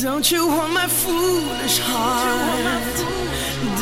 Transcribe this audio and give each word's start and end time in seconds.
Don't 0.00 0.30
you 0.30 0.46
want 0.46 0.72
my 0.72 0.86
foolish 0.86 1.80
heart? 1.80 2.96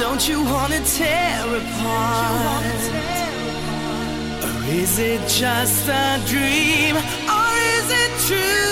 Don't 0.00 0.26
you 0.26 0.42
want 0.42 0.72
to 0.72 0.80
tear 0.96 1.44
apart? 1.44 2.64
Or 4.42 4.72
is 4.72 4.98
it 4.98 5.20
just 5.28 5.86
a 5.90 6.18
dream? 6.26 6.96
Or 6.96 7.52
is 7.76 7.90
it 7.90 8.10
true? 8.26 8.71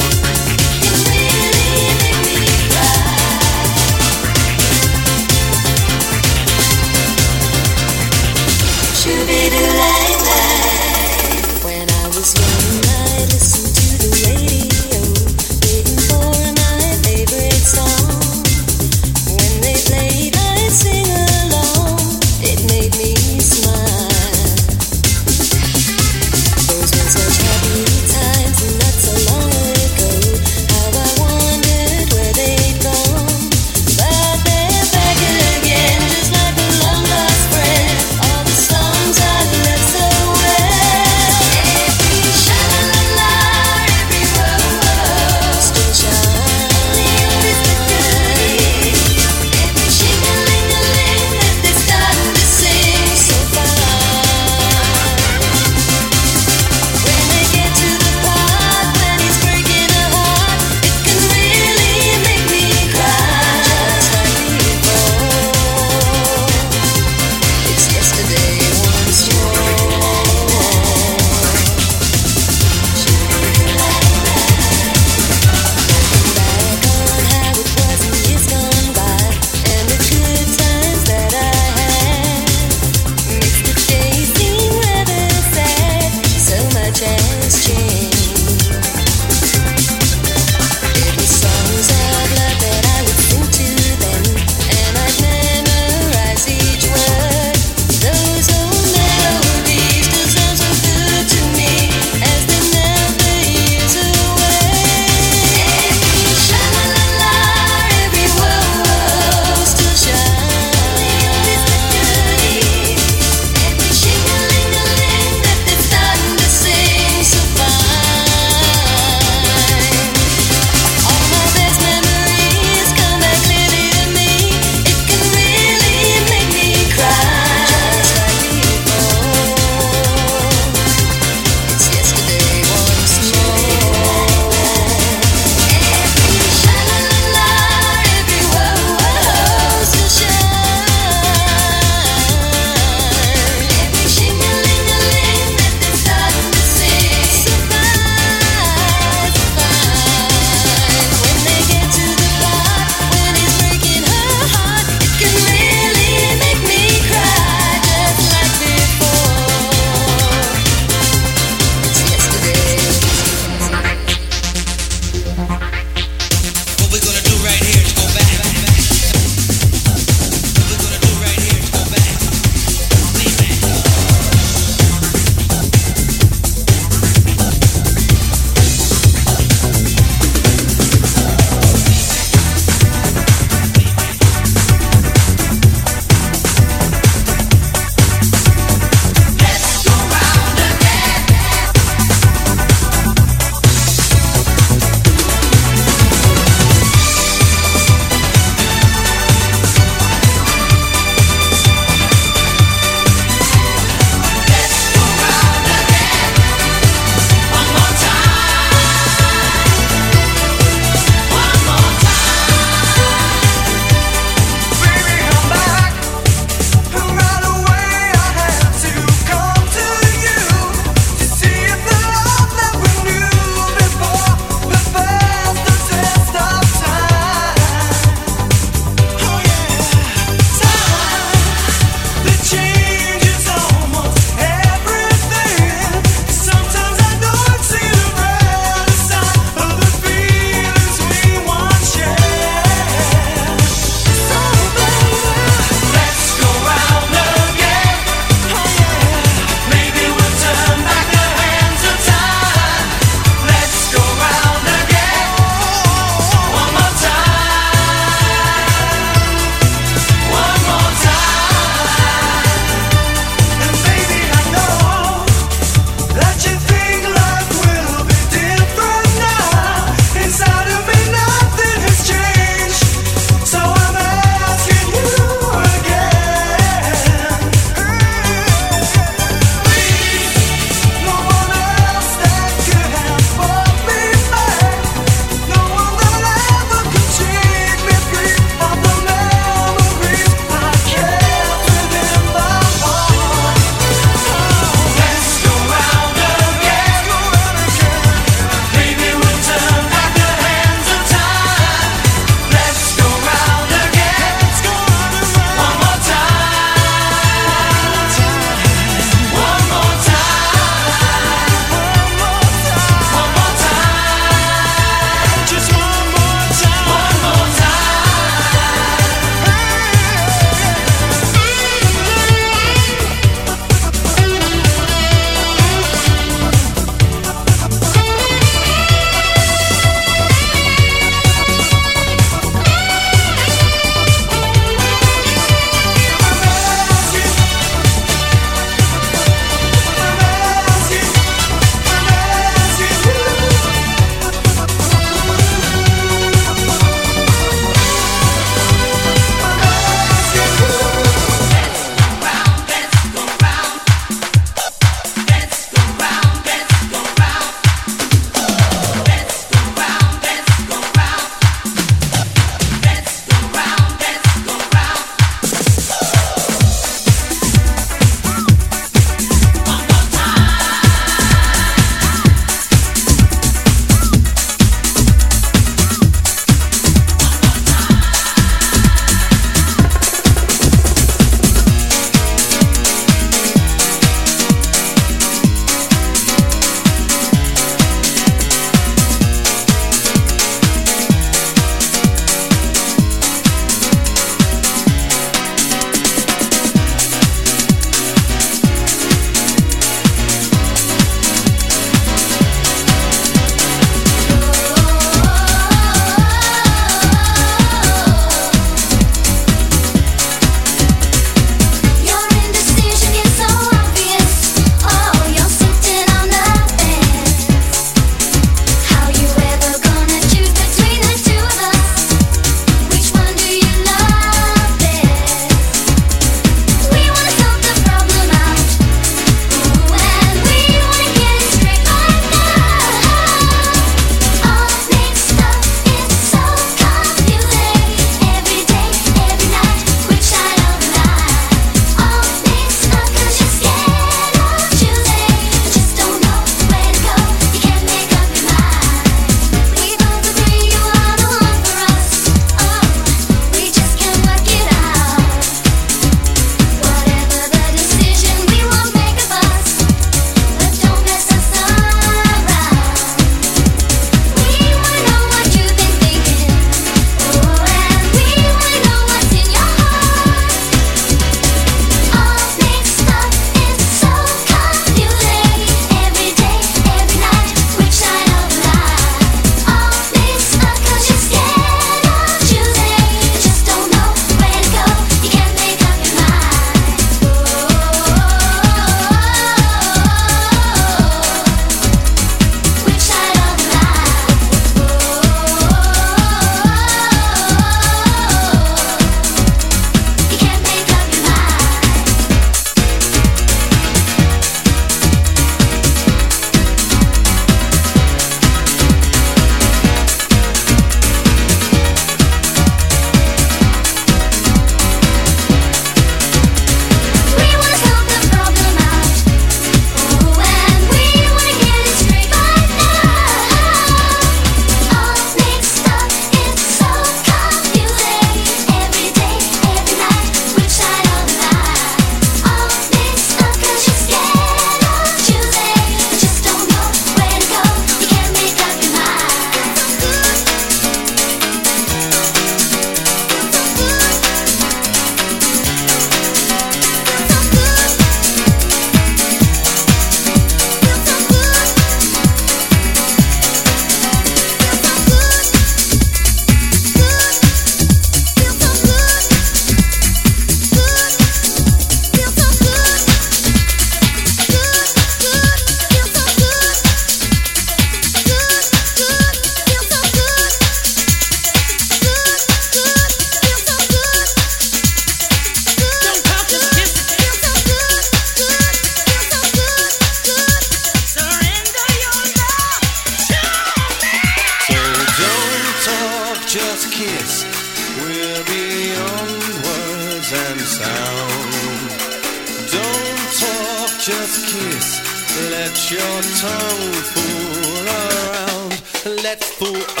Let's 599.61 600.00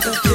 The 0.00 0.29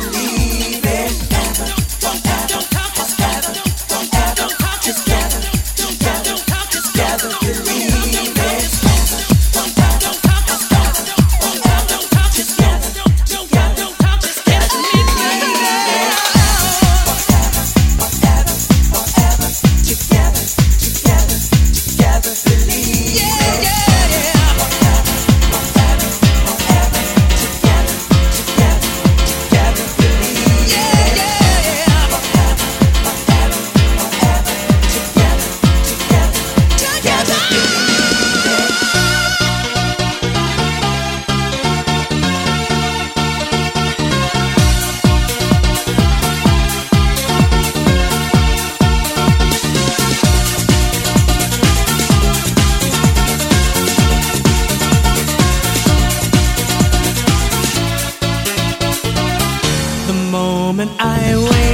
moment 60.86 61.02
I 61.02 61.36
wake 61.38 61.65